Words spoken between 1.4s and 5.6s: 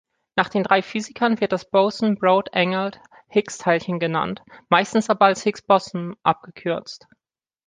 wird das Boson Brout-Englert-Higgs-Teilchen genannt, meistens aber als